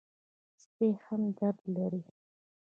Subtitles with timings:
[0.61, 2.03] سپي هم درد لري.